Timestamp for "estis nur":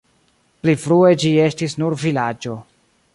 1.45-1.97